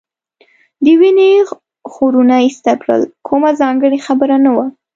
د 0.83 0.85
وینې 0.99 1.31
خورونه 1.91 2.35
ایسته 2.45 2.73
کړل، 2.81 3.01
کومه 3.27 3.51
ځانګړې 3.61 3.99
خبره 4.07 4.35
نه 4.45 4.51
وه. 4.55 4.65